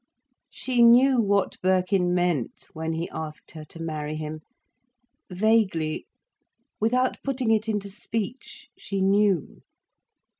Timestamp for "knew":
0.81-1.21, 8.99-9.61